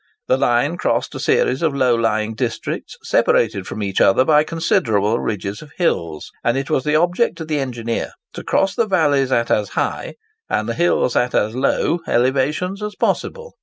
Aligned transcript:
The 0.27 0.35
line 0.35 0.77
crossed 0.77 1.13
a 1.13 1.19
series 1.19 1.61
of 1.61 1.75
low 1.75 1.93
lying 1.93 2.33
districts 2.33 2.97
separated 3.03 3.67
from 3.67 3.83
each 3.83 4.01
other 4.01 4.25
by 4.25 4.43
considerable 4.43 5.19
ridges 5.19 5.61
of 5.61 5.73
hills; 5.77 6.31
and 6.43 6.57
it 6.57 6.71
was 6.71 6.83
the 6.83 6.95
object 6.95 7.39
of 7.39 7.47
the 7.47 7.59
engineer 7.59 8.13
to 8.33 8.43
cross 8.43 8.73
the 8.73 8.87
valleys 8.87 9.31
at 9.31 9.51
as 9.51 9.69
high, 9.77 10.15
and 10.49 10.67
the 10.67 10.73
hills 10.73 11.15
at 11.15 11.35
as 11.35 11.53
low, 11.53 11.99
elevations 12.07 12.81
as 12.81 12.95
possible. 12.95 13.53